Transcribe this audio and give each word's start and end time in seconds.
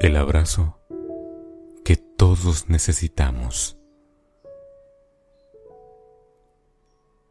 El 0.00 0.16
abrazo 0.16 0.78
que 1.84 1.96
todos 1.96 2.68
necesitamos. 2.68 3.76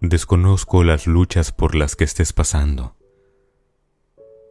Desconozco 0.01 0.83
las 0.83 1.07
luchas 1.07 1.53
por 1.53 1.75
las 1.75 1.95
que 1.95 2.03
estés 2.03 2.33
pasando, 2.33 2.97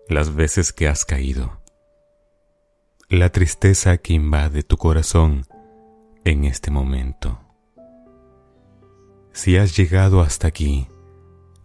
las 0.08 0.34
veces 0.34 0.72
que 0.72 0.88
has 0.88 1.04
caído, 1.04 1.60
la 3.10 3.30
tristeza 3.32 3.98
que 3.98 4.14
invade 4.14 4.62
tu 4.62 4.78
corazón 4.78 5.44
en 6.24 6.46
este 6.46 6.70
momento. 6.70 7.38
Si 9.32 9.58
has 9.58 9.76
llegado 9.76 10.22
hasta 10.22 10.48
aquí, 10.48 10.88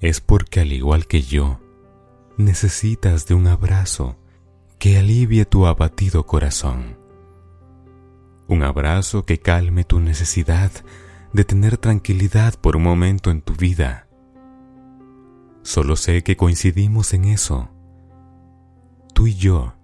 es 0.02 0.20
porque 0.20 0.60
al 0.60 0.74
igual 0.74 1.08
que 1.08 1.22
yo, 1.22 1.62
necesitas 2.36 3.26
de 3.26 3.36
un 3.36 3.48
abrazo 3.48 4.18
que 4.82 4.98
alivie 4.98 5.46
tu 5.46 5.68
abatido 5.68 6.26
corazón. 6.26 6.98
Un 8.48 8.64
abrazo 8.64 9.26
que 9.26 9.38
calme 9.38 9.84
tu 9.84 10.00
necesidad 10.00 10.72
de 11.34 11.46
tener 11.46 11.78
tranquilidad 11.78 12.56
por 12.60 12.76
un 12.76 12.82
momento 12.82 13.30
en 13.30 13.44
tu 13.44 13.54
vida. 13.54 14.08
Solo 15.62 15.96
sé 15.96 16.24
que 16.24 16.36
coincidimos 16.36 17.14
en 17.14 17.26
eso. 17.26 17.70
Tú 19.14 19.28
y 19.28 19.36
yo 19.36 19.76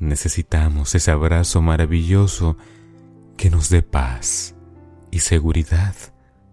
necesitamos 0.00 0.96
ese 0.96 1.12
abrazo 1.12 1.62
maravilloso 1.62 2.56
que 3.36 3.48
nos 3.48 3.68
dé 3.68 3.82
paz 3.82 4.56
y 5.12 5.20
seguridad 5.20 5.94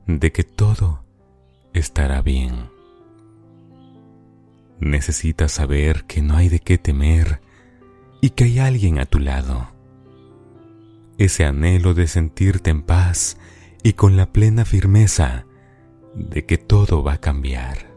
de 0.06 0.32
que 0.32 0.44
todo 0.44 1.04
estará 1.74 2.22
bien. 2.22 2.70
Necesitas 4.80 5.52
saber 5.52 6.04
que 6.06 6.22
no 6.22 6.36
hay 6.36 6.50
de 6.50 6.60
qué 6.60 6.78
temer 6.78 7.42
y 8.24 8.30
que 8.30 8.46
hay 8.46 8.60
alguien 8.60 9.00
a 9.00 9.06
tu 9.06 9.20
lado. 9.20 9.68
Ese 11.18 11.44
anhelo 11.44 11.94
de 11.94 12.08
sentirte 12.08 12.70
en 12.70 12.82
paz 12.82 13.36
y 13.84 13.94
con 13.94 14.16
la 14.16 14.32
plena 14.32 14.64
firmeza 14.64 15.46
de 16.16 16.46
que 16.46 16.58
todo 16.58 17.04
va 17.04 17.16
a 17.16 17.18
cambiar. 17.20 17.94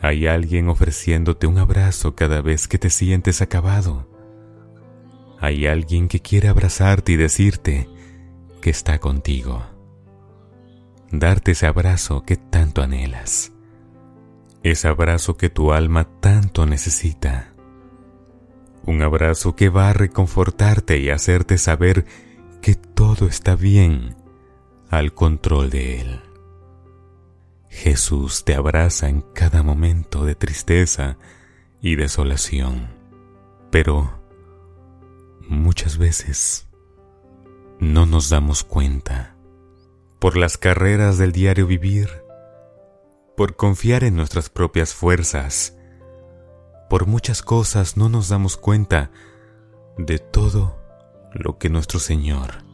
Hay 0.00 0.26
alguien 0.26 0.70
ofreciéndote 0.70 1.46
un 1.46 1.58
abrazo 1.58 2.14
cada 2.14 2.40
vez 2.40 2.68
que 2.68 2.78
te 2.78 2.88
sientes 2.88 3.42
acabado. 3.42 4.08
Hay 5.40 5.66
alguien 5.66 6.08
que 6.08 6.20
quiere 6.20 6.48
abrazarte 6.48 7.12
y 7.12 7.16
decirte 7.16 7.90
que 8.62 8.70
está 8.70 8.98
contigo. 8.98 9.62
Darte 11.12 11.50
ese 11.50 11.66
abrazo 11.66 12.22
que 12.22 12.36
tanto 12.38 12.80
anhelas. 12.80 13.52
Ese 14.62 14.88
abrazo 14.88 15.36
que 15.36 15.50
tu 15.50 15.74
alma 15.74 16.08
tanto 16.22 16.64
necesita. 16.64 17.55
Un 18.86 19.02
abrazo 19.02 19.56
que 19.56 19.68
va 19.68 19.90
a 19.90 19.92
reconfortarte 19.92 20.98
y 20.98 21.10
hacerte 21.10 21.58
saber 21.58 22.06
que 22.62 22.76
todo 22.76 23.26
está 23.26 23.56
bien 23.56 24.16
al 24.90 25.12
control 25.12 25.70
de 25.70 26.00
Él. 26.00 26.20
Jesús 27.68 28.44
te 28.44 28.54
abraza 28.54 29.08
en 29.08 29.20
cada 29.20 29.62
momento 29.62 30.24
de 30.24 30.34
tristeza 30.34 31.18
y 31.82 31.96
desolación, 31.96 32.88
pero 33.70 34.18
muchas 35.48 35.98
veces 35.98 36.66
no 37.78 38.06
nos 38.06 38.30
damos 38.30 38.64
cuenta 38.64 39.36
por 40.18 40.36
las 40.36 40.56
carreras 40.56 41.18
del 41.18 41.32
diario 41.32 41.66
vivir, 41.66 42.08
por 43.36 43.56
confiar 43.56 44.04
en 44.04 44.16
nuestras 44.16 44.48
propias 44.48 44.94
fuerzas, 44.94 45.75
por 46.88 47.06
muchas 47.06 47.42
cosas 47.42 47.96
no 47.96 48.08
nos 48.08 48.28
damos 48.28 48.56
cuenta 48.56 49.10
de 49.98 50.18
todo 50.18 50.78
lo 51.32 51.58
que 51.58 51.68
nuestro 51.68 51.98
Señor 51.98 52.64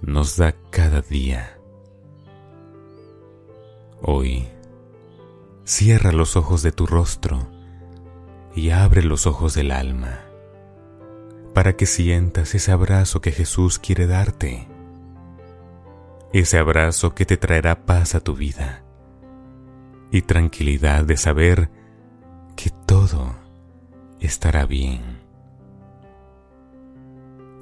nos 0.00 0.36
da 0.36 0.54
cada 0.70 1.00
día. 1.00 1.58
Hoy, 4.02 4.48
cierra 5.64 6.12
los 6.12 6.36
ojos 6.36 6.62
de 6.62 6.72
tu 6.72 6.86
rostro 6.86 7.48
y 8.54 8.70
abre 8.70 9.02
los 9.02 9.26
ojos 9.26 9.54
del 9.54 9.70
alma 9.70 10.20
para 11.54 11.76
que 11.76 11.86
sientas 11.86 12.54
ese 12.54 12.72
abrazo 12.72 13.20
que 13.20 13.30
Jesús 13.30 13.78
quiere 13.78 14.06
darte, 14.06 14.68
ese 16.32 16.58
abrazo 16.58 17.14
que 17.14 17.24
te 17.24 17.36
traerá 17.36 17.86
paz 17.86 18.16
a 18.16 18.20
tu 18.20 18.34
vida 18.34 18.82
y 20.10 20.22
tranquilidad 20.22 21.04
de 21.04 21.16
saber 21.16 21.70
que 22.56 22.70
todo 22.70 23.43
estará 24.26 24.66
bien. 24.66 25.20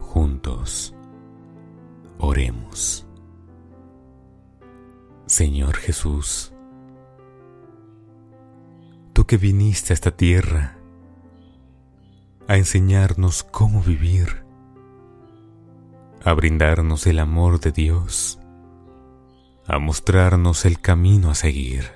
Juntos 0.01 0.95
Oremos. 2.25 3.05
Señor 5.27 5.75
Jesús, 5.75 6.53
tú 9.13 9.27
que 9.27 9.37
viniste 9.37 9.93
a 9.93 9.95
esta 9.95 10.13
tierra 10.13 10.77
a 12.47 12.57
enseñarnos 12.59 13.43
cómo 13.43 13.83
vivir, 13.83 14.45
a 16.25 16.33
brindarnos 16.33 17.09
el 17.09 17.19
amor 17.19 17.59
de 17.59 17.73
Dios, 17.73 18.39
a 19.67 19.81
mostrarnos 19.81 20.65
el 20.65 20.81
camino 20.81 21.29
a 21.29 21.35
seguir 21.35 21.91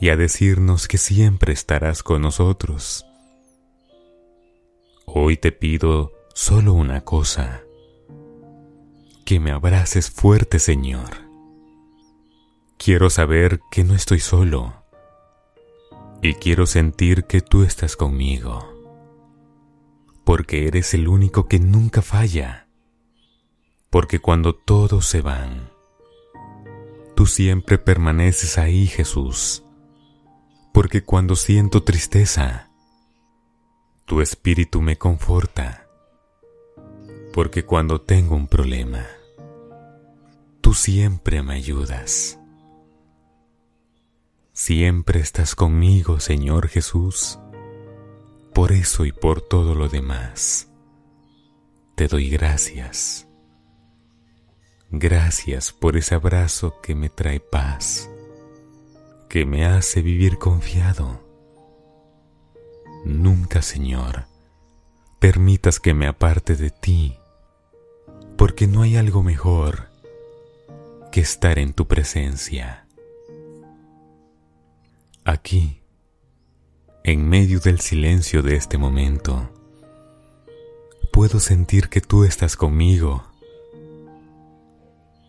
y 0.00 0.08
a 0.08 0.16
decirnos 0.16 0.88
que 0.88 0.96
siempre 0.96 1.52
estarás 1.52 2.02
con 2.02 2.22
nosotros. 2.22 3.09
Hoy 5.12 5.36
te 5.36 5.50
pido 5.50 6.12
solo 6.34 6.72
una 6.72 7.00
cosa. 7.00 7.64
Que 9.24 9.40
me 9.40 9.50
abraces 9.50 10.08
fuerte, 10.08 10.60
Señor. 10.60 11.28
Quiero 12.78 13.10
saber 13.10 13.58
que 13.72 13.82
no 13.82 13.96
estoy 13.96 14.20
solo. 14.20 14.84
Y 16.22 16.34
quiero 16.34 16.64
sentir 16.64 17.24
que 17.24 17.40
tú 17.40 17.64
estás 17.64 17.96
conmigo, 17.96 18.68
porque 20.22 20.68
eres 20.68 20.94
el 20.94 21.08
único 21.08 21.48
que 21.48 21.58
nunca 21.58 22.02
falla, 22.02 22.68
porque 23.90 24.20
cuando 24.20 24.54
todos 24.54 25.06
se 25.06 25.22
van, 25.22 25.70
tú 27.16 27.26
siempre 27.26 27.78
permaneces 27.78 28.58
ahí, 28.58 28.86
Jesús, 28.86 29.64
porque 30.72 31.02
cuando 31.02 31.34
siento 31.34 31.82
tristeza, 31.82 32.69
tu 34.10 34.20
espíritu 34.20 34.82
me 34.82 34.98
conforta, 34.98 35.86
porque 37.32 37.64
cuando 37.64 38.00
tengo 38.00 38.34
un 38.34 38.48
problema, 38.48 39.06
Tú 40.60 40.74
siempre 40.74 41.42
me 41.42 41.54
ayudas. 41.54 42.38
Siempre 44.52 45.20
estás 45.20 45.54
conmigo, 45.54 46.20
Señor 46.20 46.68
Jesús. 46.68 47.38
Por 48.52 48.72
eso 48.72 49.06
y 49.06 49.12
por 49.12 49.40
todo 49.40 49.74
lo 49.74 49.88
demás, 49.88 50.68
te 51.94 52.08
doy 52.08 52.28
gracias. 52.28 53.26
Gracias 54.90 55.72
por 55.72 55.96
ese 55.96 56.16
abrazo 56.16 56.80
que 56.82 56.94
me 56.94 57.08
trae 57.08 57.40
paz, 57.40 58.10
que 59.28 59.46
me 59.46 59.64
hace 59.64 60.02
vivir 60.02 60.38
confiado. 60.38 61.29
Nunca, 63.04 63.62
Señor, 63.62 64.26
permitas 65.18 65.80
que 65.80 65.94
me 65.94 66.06
aparte 66.06 66.56
de 66.56 66.70
ti, 66.70 67.16
porque 68.36 68.66
no 68.66 68.82
hay 68.82 68.96
algo 68.96 69.22
mejor 69.22 69.88
que 71.10 71.20
estar 71.20 71.58
en 71.58 71.72
tu 71.72 71.86
presencia. 71.86 72.86
Aquí, 75.24 75.82
en 77.04 77.28
medio 77.28 77.60
del 77.60 77.80
silencio 77.80 78.42
de 78.42 78.56
este 78.56 78.76
momento, 78.76 79.50
puedo 81.12 81.40
sentir 81.40 81.88
que 81.88 82.00
tú 82.00 82.24
estás 82.24 82.56
conmigo. 82.56 83.24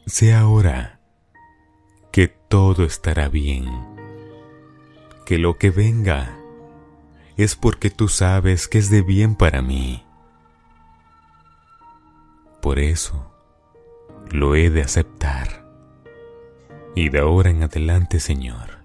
Sé 0.05 0.33
ahora 0.33 0.99
que 2.11 2.27
todo 2.27 2.83
estará 2.83 3.29
bien, 3.29 3.65
que 5.25 5.37
lo 5.37 5.57
que 5.57 5.69
venga 5.69 6.40
es 7.43 7.55
porque 7.55 7.89
tú 7.89 8.07
sabes 8.07 8.67
que 8.67 8.77
es 8.77 8.89
de 8.89 9.01
bien 9.01 9.35
para 9.35 9.61
mí. 9.61 10.03
Por 12.61 12.79
eso 12.79 13.31
lo 14.29 14.55
he 14.55 14.69
de 14.69 14.81
aceptar. 14.81 15.65
Y 16.95 17.09
de 17.09 17.19
ahora 17.19 17.49
en 17.49 17.63
adelante, 17.63 18.19
Señor, 18.19 18.79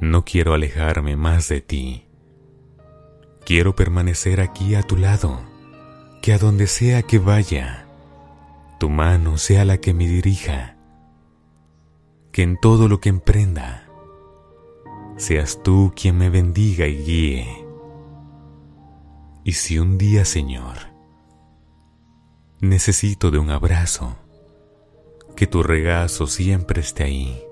no 0.00 0.24
quiero 0.24 0.54
alejarme 0.54 1.16
más 1.16 1.48
de 1.48 1.60
ti. 1.60 2.06
Quiero 3.44 3.74
permanecer 3.74 4.40
aquí 4.40 4.74
a 4.74 4.82
tu 4.82 4.96
lado, 4.96 5.40
que 6.22 6.32
a 6.32 6.38
donde 6.38 6.66
sea 6.66 7.02
que 7.02 7.18
vaya, 7.18 7.86
tu 8.78 8.88
mano 8.88 9.36
sea 9.36 9.64
la 9.64 9.78
que 9.78 9.92
me 9.92 10.06
dirija, 10.06 10.76
que 12.32 12.42
en 12.42 12.58
todo 12.58 12.88
lo 12.88 13.00
que 13.00 13.10
emprenda, 13.10 13.89
seas 15.20 15.62
tú 15.62 15.92
quien 15.94 16.16
me 16.16 16.30
bendiga 16.30 16.86
y 16.86 16.96
guíe. 17.04 17.66
Y 19.44 19.52
si 19.52 19.78
un 19.78 19.98
día, 19.98 20.24
Señor, 20.24 20.78
necesito 22.60 23.30
de 23.30 23.38
un 23.38 23.50
abrazo, 23.50 24.16
que 25.36 25.46
tu 25.46 25.62
regazo 25.62 26.26
siempre 26.26 26.80
esté 26.80 27.04
ahí 27.04 27.42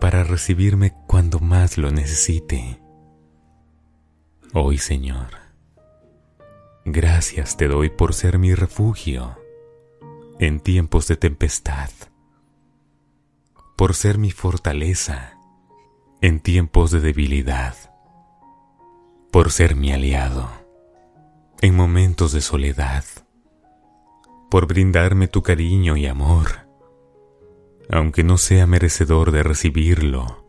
para 0.00 0.24
recibirme 0.24 0.94
cuando 1.06 1.40
más 1.40 1.76
lo 1.76 1.90
necesite. 1.90 2.80
Hoy, 4.54 4.78
Señor, 4.78 5.28
gracias 6.86 7.58
te 7.58 7.68
doy 7.68 7.90
por 7.90 8.14
ser 8.14 8.38
mi 8.38 8.54
refugio 8.54 9.36
en 10.38 10.60
tiempos 10.60 11.06
de 11.06 11.16
tempestad, 11.16 11.90
por 13.76 13.94
ser 13.94 14.16
mi 14.16 14.30
fortaleza 14.30 15.37
en 16.20 16.40
tiempos 16.40 16.90
de 16.90 17.00
debilidad, 17.00 17.74
por 19.30 19.52
ser 19.52 19.76
mi 19.76 19.92
aliado 19.92 20.48
en 21.60 21.74
momentos 21.74 22.32
de 22.32 22.40
soledad, 22.40 23.04
por 24.50 24.66
brindarme 24.66 25.28
tu 25.28 25.42
cariño 25.42 25.96
y 25.96 26.06
amor, 26.06 26.68
aunque 27.90 28.22
no 28.22 28.38
sea 28.38 28.66
merecedor 28.66 29.32
de 29.32 29.42
recibirlo. 29.42 30.44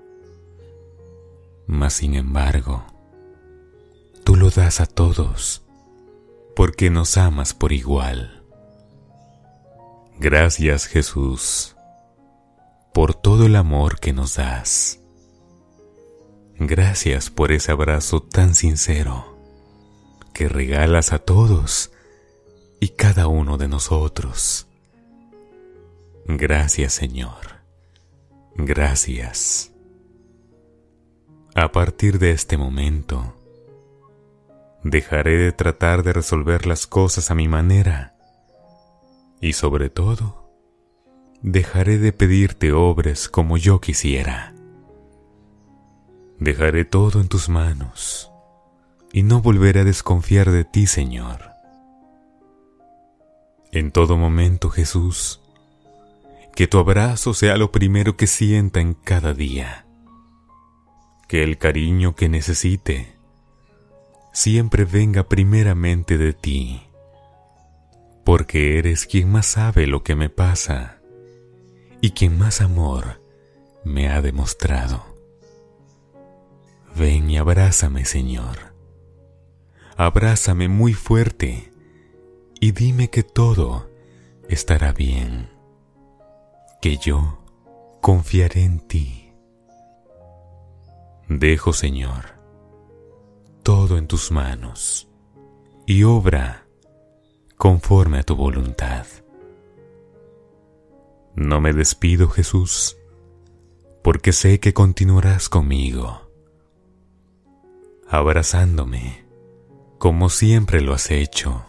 Mas 1.65 1.93
sin 1.93 2.15
embargo, 2.15 2.83
tú 4.23 4.35
lo 4.35 4.49
das 4.49 4.81
a 4.81 4.85
todos, 4.85 5.63
porque 6.55 6.89
nos 6.89 7.17
amas 7.17 7.53
por 7.53 7.73
igual. 7.73 8.43
Gracias 10.19 10.85
Jesús 10.85 11.75
por 12.93 13.13
todo 13.13 13.45
el 13.45 13.55
amor 13.55 13.99
que 13.99 14.13
nos 14.13 14.35
das. 14.35 14.99
Gracias 16.59 17.29
por 17.29 17.53
ese 17.53 17.71
abrazo 17.71 18.21
tan 18.21 18.53
sincero 18.53 19.37
que 20.33 20.49
regalas 20.49 21.13
a 21.13 21.19
todos 21.19 21.91
y 22.81 22.89
cada 22.89 23.27
uno 23.27 23.57
de 23.57 23.69
nosotros. 23.69 24.67
Gracias 26.25 26.93
Señor. 26.93 27.61
Gracias. 28.55 29.71
A 31.55 31.71
partir 31.71 32.19
de 32.19 32.31
este 32.31 32.57
momento, 32.57 33.35
dejaré 34.83 35.37
de 35.37 35.53
tratar 35.53 36.03
de 36.03 36.11
resolver 36.11 36.65
las 36.65 36.87
cosas 36.87 37.31
a 37.31 37.35
mi 37.35 37.47
manera 37.47 38.15
y 39.39 39.53
sobre 39.53 39.89
todo, 39.89 40.51
dejaré 41.41 41.99
de 41.99 42.11
pedirte 42.11 42.73
obres 42.73 43.29
como 43.29 43.55
yo 43.57 43.79
quisiera. 43.79 44.58
Dejaré 46.39 46.85
todo 46.85 47.21
en 47.21 47.27
tus 47.27 47.49
manos 47.49 48.31
y 49.11 49.23
no 49.23 49.41
volveré 49.41 49.81
a 49.81 49.83
desconfiar 49.83 50.51
de 50.51 50.63
ti, 50.63 50.87
Señor. 50.87 51.51
En 53.71 53.91
todo 53.91 54.17
momento, 54.17 54.69
Jesús, 54.69 55.41
que 56.55 56.67
tu 56.67 56.77
abrazo 56.79 57.33
sea 57.33 57.57
lo 57.57 57.71
primero 57.71 58.17
que 58.17 58.27
sienta 58.27 58.79
en 58.79 58.93
cada 58.93 59.33
día. 59.33 59.85
Que 61.27 61.43
el 61.43 61.57
cariño 61.57 62.15
que 62.15 62.29
necesite 62.29 63.15
siempre 64.33 64.85
venga 64.85 65.27
primeramente 65.27 66.17
de 66.17 66.33
ti 66.33 66.89
porque 68.29 68.77
eres 68.77 69.07
quien 69.07 69.31
más 69.31 69.47
sabe 69.47 69.87
lo 69.87 70.03
que 70.03 70.15
me 70.15 70.29
pasa 70.29 71.01
y 71.99 72.11
quien 72.11 72.37
más 72.37 72.61
amor 72.61 73.19
me 73.83 74.07
ha 74.07 74.21
demostrado. 74.21 75.08
Ven 76.95 77.29
y 77.29 77.37
abrázame, 77.37 78.05
Señor. 78.05 78.73
Abrázame 79.97 80.67
muy 80.67 80.93
fuerte 80.93 81.71
y 82.59 82.71
dime 82.71 83.09
que 83.09 83.23
todo 83.23 83.89
estará 84.47 84.93
bien, 84.93 85.49
que 86.81 86.97
yo 86.97 87.39
confiaré 88.01 88.63
en 88.63 88.79
ti. 88.79 89.31
Dejo, 91.27 91.73
Señor, 91.73 92.39
todo 93.63 93.97
en 93.97 94.07
tus 94.07 94.31
manos 94.31 95.07
y 95.85 96.03
obra 96.03 96.65
conforme 97.57 98.19
a 98.19 98.23
tu 98.23 98.35
voluntad. 98.35 99.05
No 101.35 101.61
me 101.61 101.73
despido, 101.73 102.29
Jesús, 102.29 102.97
porque 104.03 104.31
sé 104.31 104.59
que 104.59 104.73
continuarás 104.73 105.49
conmigo, 105.49 106.28
abrazándome 108.09 109.25
como 109.97 110.29
siempre 110.29 110.81
lo 110.81 110.93
has 110.93 111.11
hecho. 111.11 111.65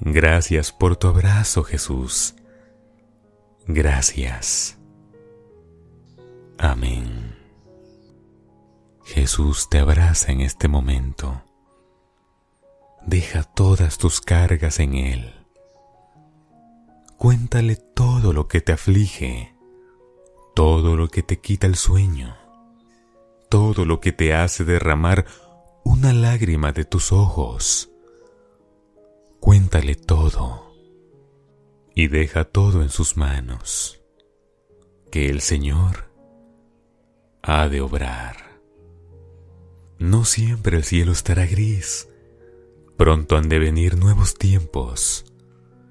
Gracias 0.00 0.72
por 0.72 0.96
tu 0.96 1.08
abrazo, 1.08 1.62
Jesús. 1.62 2.34
Gracias. 3.66 4.78
Amén. 6.58 7.36
Jesús 9.04 9.68
te 9.70 9.78
abraza 9.78 10.32
en 10.32 10.40
este 10.40 10.68
momento 10.68 11.42
Deja 13.06 13.44
todas 13.44 13.98
tus 13.98 14.20
cargas 14.20 14.80
en 14.80 14.94
Él. 14.94 15.32
Cuéntale 17.16 17.76
todo 17.76 18.32
lo 18.32 18.48
que 18.48 18.60
te 18.60 18.72
aflige, 18.72 19.54
todo 20.56 20.96
lo 20.96 21.06
que 21.08 21.22
te 21.22 21.38
quita 21.38 21.68
el 21.68 21.76
sueño, 21.76 22.36
todo 23.48 23.84
lo 23.84 24.00
que 24.00 24.12
te 24.12 24.34
hace 24.34 24.64
derramar 24.64 25.26
una 25.84 26.12
lágrima 26.12 26.72
de 26.72 26.84
tus 26.84 27.12
ojos. 27.12 27.90
Cuéntale 29.40 29.94
todo 29.94 30.72
y 31.94 32.08
deja 32.08 32.44
todo 32.44 32.82
en 32.82 32.88
sus 32.88 33.16
manos, 33.16 34.02
que 35.10 35.28
el 35.28 35.40
Señor 35.40 36.10
ha 37.42 37.68
de 37.68 37.80
obrar. 37.80 38.60
No 39.98 40.24
siempre 40.24 40.76
el 40.76 40.84
cielo 40.84 41.12
estará 41.12 41.46
gris, 41.46 42.08
Pronto 42.96 43.36
han 43.36 43.48
de 43.48 43.58
venir 43.58 43.98
nuevos 43.98 44.34
tiempos. 44.34 45.26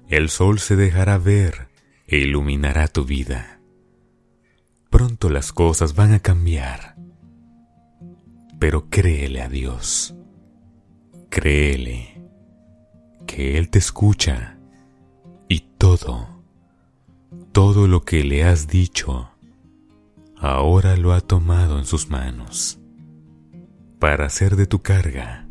El 0.08 0.28
sol 0.28 0.58
se 0.58 0.74
dejará 0.74 1.18
ver 1.18 1.68
e 2.06 2.18
iluminará 2.18 2.88
tu 2.88 3.04
vida. 3.04 3.60
Pronto 4.90 5.30
las 5.30 5.52
cosas 5.52 5.94
van 5.94 6.12
a 6.12 6.18
cambiar. 6.18 6.95
Pero 8.58 8.88
créele 8.88 9.42
a 9.42 9.48
Dios. 9.48 10.14
Créele 11.28 12.22
que 13.26 13.58
Él 13.58 13.68
te 13.68 13.78
escucha 13.78 14.58
y 15.48 15.60
todo, 15.78 16.28
todo 17.52 17.88
lo 17.88 18.04
que 18.04 18.24
le 18.24 18.44
has 18.44 18.68
dicho, 18.68 19.30
ahora 20.36 20.96
lo 20.96 21.12
ha 21.12 21.20
tomado 21.20 21.78
en 21.78 21.84
sus 21.84 22.08
manos 22.08 22.78
para 23.98 24.26
hacer 24.26 24.56
de 24.56 24.66
tu 24.66 24.80
carga 24.80 25.46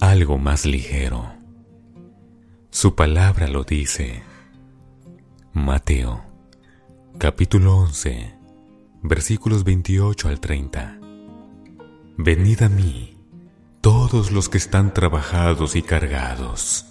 algo 0.00 0.38
más 0.38 0.64
ligero. 0.64 1.30
Su 2.70 2.94
palabra 2.94 3.48
lo 3.48 3.64
dice. 3.64 4.22
Mateo, 5.52 6.22
capítulo 7.18 7.76
11, 7.76 8.34
versículos 9.02 9.64
28 9.64 10.28
al 10.28 10.40
30. 10.40 10.99
Venid 12.22 12.62
a 12.64 12.68
mí, 12.68 13.16
todos 13.80 14.30
los 14.30 14.50
que 14.50 14.58
están 14.58 14.92
trabajados 14.92 15.74
y 15.74 15.80
cargados, 15.80 16.84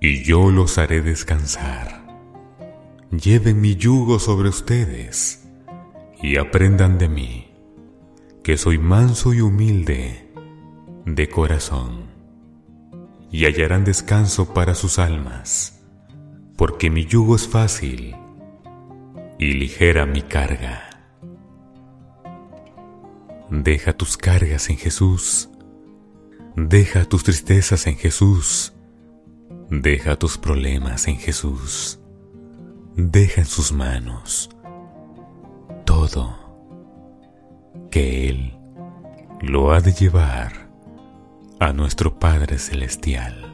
y 0.00 0.22
yo 0.22 0.52
los 0.52 0.78
haré 0.78 1.02
descansar. 1.02 2.06
Lleven 3.10 3.60
mi 3.60 3.74
yugo 3.74 4.20
sobre 4.20 4.48
ustedes, 4.48 5.48
y 6.22 6.36
aprendan 6.36 6.98
de 6.98 7.08
mí, 7.08 7.52
que 8.44 8.56
soy 8.56 8.78
manso 8.78 9.34
y 9.34 9.40
humilde 9.40 10.32
de 11.04 11.28
corazón, 11.28 12.04
y 13.32 13.46
hallarán 13.46 13.84
descanso 13.84 14.54
para 14.54 14.76
sus 14.76 15.00
almas, 15.00 15.82
porque 16.56 16.90
mi 16.90 17.06
yugo 17.06 17.34
es 17.34 17.48
fácil 17.48 18.14
y 19.40 19.54
ligera 19.54 20.06
mi 20.06 20.22
carga. 20.22 20.91
Deja 23.54 23.92
tus 23.92 24.16
cargas 24.16 24.70
en 24.70 24.78
Jesús, 24.78 25.50
deja 26.56 27.04
tus 27.04 27.22
tristezas 27.22 27.86
en 27.86 27.96
Jesús, 27.96 28.72
deja 29.68 30.16
tus 30.16 30.38
problemas 30.38 31.06
en 31.06 31.18
Jesús, 31.18 32.00
deja 32.96 33.42
en 33.42 33.46
sus 33.46 33.70
manos 33.70 34.48
todo 35.84 36.34
que 37.90 38.30
Él 38.30 38.58
lo 39.42 39.72
ha 39.72 39.82
de 39.82 39.92
llevar 39.92 40.70
a 41.60 41.74
nuestro 41.74 42.18
Padre 42.18 42.56
Celestial. 42.56 43.52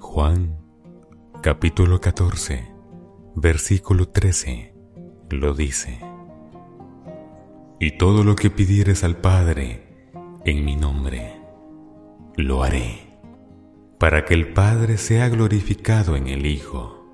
Juan 0.00 0.58
capítulo 1.40 2.00
14, 2.00 2.68
versículo 3.36 4.08
13 4.08 4.74
lo 5.30 5.54
dice. 5.54 6.03
Y 7.78 7.98
todo 7.98 8.24
lo 8.24 8.36
que 8.36 8.50
pidieres 8.50 9.04
al 9.04 9.16
Padre 9.16 10.10
en 10.44 10.64
mi 10.64 10.76
nombre, 10.76 11.40
lo 12.36 12.62
haré, 12.62 13.18
para 13.98 14.24
que 14.24 14.34
el 14.34 14.52
Padre 14.52 14.98
sea 14.98 15.28
glorificado 15.28 16.16
en 16.16 16.28
el 16.28 16.46
Hijo. 16.46 17.04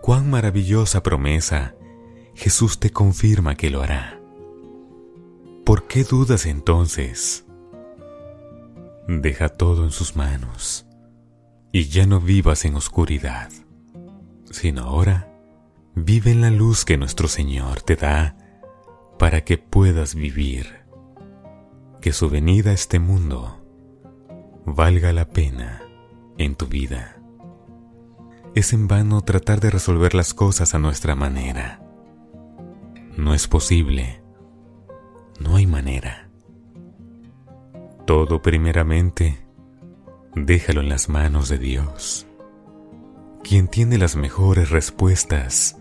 Cuán 0.00 0.30
maravillosa 0.30 1.02
promesa 1.02 1.74
Jesús 2.34 2.78
te 2.78 2.90
confirma 2.90 3.56
que 3.56 3.68
lo 3.68 3.82
hará. 3.82 4.20
¿Por 5.64 5.88
qué 5.88 6.04
dudas 6.04 6.46
entonces? 6.46 7.44
Deja 9.08 9.48
todo 9.48 9.84
en 9.84 9.90
sus 9.90 10.16
manos 10.16 10.86
y 11.72 11.88
ya 11.88 12.06
no 12.06 12.20
vivas 12.20 12.64
en 12.64 12.76
oscuridad, 12.76 13.50
sino 14.50 14.84
ahora 14.84 15.30
vive 15.94 16.30
en 16.30 16.42
la 16.42 16.50
luz 16.50 16.84
que 16.84 16.96
nuestro 16.96 17.26
Señor 17.26 17.82
te 17.82 17.96
da 17.96 18.37
para 19.18 19.42
que 19.42 19.58
puedas 19.58 20.14
vivir. 20.14 20.78
Que 22.00 22.12
su 22.12 22.30
venida 22.30 22.70
a 22.70 22.74
este 22.74 22.98
mundo 23.00 23.60
valga 24.64 25.12
la 25.12 25.28
pena 25.28 25.82
en 26.38 26.54
tu 26.54 26.66
vida. 26.66 27.16
Es 28.54 28.72
en 28.72 28.88
vano 28.88 29.20
tratar 29.22 29.60
de 29.60 29.70
resolver 29.70 30.14
las 30.14 30.34
cosas 30.34 30.74
a 30.74 30.78
nuestra 30.78 31.14
manera. 31.14 31.82
No 33.16 33.34
es 33.34 33.48
posible. 33.48 34.22
No 35.40 35.56
hay 35.56 35.66
manera. 35.66 36.28
Todo 38.06 38.40
primeramente, 38.40 39.38
déjalo 40.34 40.80
en 40.80 40.88
las 40.88 41.08
manos 41.08 41.48
de 41.48 41.58
Dios, 41.58 42.26
quien 43.44 43.68
tiene 43.68 43.98
las 43.98 44.16
mejores 44.16 44.70
respuestas, 44.70 45.76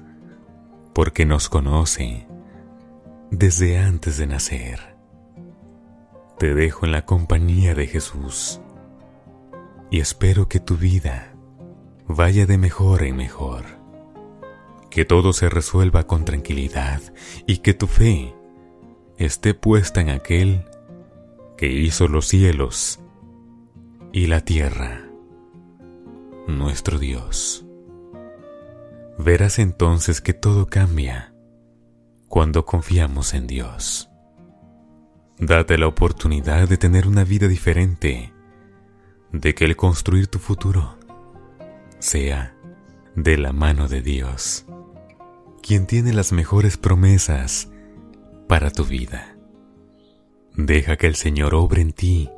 porque 0.93 1.25
nos 1.25 1.47
conoce 1.47 2.26
desde 3.31 3.77
antes 3.77 4.17
de 4.17 4.27
nacer. 4.27 4.95
Te 6.37 6.53
dejo 6.53 6.85
en 6.85 6.91
la 6.91 7.05
compañía 7.05 7.73
de 7.75 7.87
Jesús 7.87 8.61
y 9.89 9.99
espero 9.99 10.47
que 10.47 10.59
tu 10.59 10.77
vida 10.77 11.33
vaya 12.07 12.45
de 12.45 12.57
mejor 12.57 13.03
en 13.03 13.15
mejor, 13.15 13.65
que 14.89 15.03
todo 15.03 15.33
se 15.33 15.49
resuelva 15.49 16.05
con 16.05 16.25
tranquilidad 16.25 17.01
y 17.45 17.57
que 17.57 17.73
tu 17.73 17.87
fe 17.87 18.33
esté 19.17 19.53
puesta 19.53 19.99
en 19.99 20.09
aquel 20.09 20.65
que 21.57 21.71
hizo 21.71 22.07
los 22.07 22.27
cielos 22.27 22.99
y 24.13 24.27
la 24.27 24.41
tierra, 24.41 25.09
nuestro 26.47 26.99
Dios. 26.99 27.65
Verás 29.17 29.57
entonces 29.57 30.21
que 30.21 30.33
todo 30.33 30.67
cambia 30.67 31.33
cuando 32.27 32.65
confiamos 32.65 33.33
en 33.33 33.47
Dios. 33.47 34.09
Date 35.39 35.77
la 35.77 35.87
oportunidad 35.87 36.67
de 36.67 36.77
tener 36.77 37.07
una 37.07 37.23
vida 37.23 37.47
diferente, 37.47 38.33
de 39.31 39.55
que 39.55 39.65
el 39.65 39.75
construir 39.75 40.27
tu 40.27 40.39
futuro 40.39 40.97
sea 41.99 42.55
de 43.15 43.37
la 43.37 43.53
mano 43.53 43.87
de 43.87 44.01
Dios, 44.01 44.65
quien 45.61 45.85
tiene 45.85 46.13
las 46.13 46.31
mejores 46.31 46.77
promesas 46.77 47.69
para 48.47 48.71
tu 48.71 48.85
vida. 48.85 49.37
Deja 50.55 50.97
que 50.97 51.07
el 51.07 51.15
Señor 51.15 51.53
obre 51.53 51.81
en 51.81 51.93
ti 51.93 52.29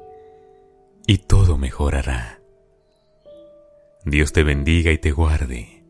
y 1.07 1.19
todo 1.19 1.57
mejorará. 1.57 2.41
Dios 4.05 4.33
te 4.33 4.43
bendiga 4.43 4.91
y 4.91 4.97
te 4.97 5.11
guarde. 5.11 5.83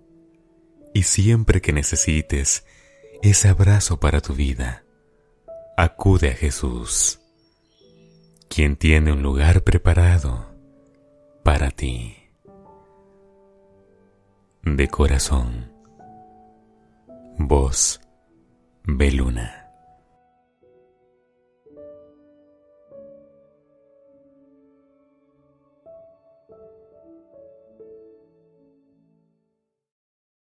Y 0.94 1.04
siempre 1.04 1.62
que 1.62 1.74
necesites 1.74 2.66
ese 3.22 3.50
abrazo 3.50 4.00
para 4.00 4.22
tu 4.22 4.34
vida, 4.34 4.84
acude 5.78 6.30
a 6.30 6.34
Jesús, 6.34 7.20
quien 8.50 8.76
tiene 8.76 9.12
un 9.12 9.22
lugar 9.22 9.64
preparado 9.64 10.46
para 11.44 11.72
ti. 11.72 12.16
De 14.64 14.88
corazón, 14.88 15.72
voz 17.38 18.02
Beluna. 18.84 19.69